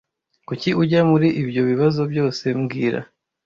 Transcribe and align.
Kuki 0.47 0.69
ujya 0.81 1.01
muri 1.11 1.27
ibyo 1.41 1.61
bibazo 1.69 2.01
byose 2.11 2.43
mbwira 2.59 2.99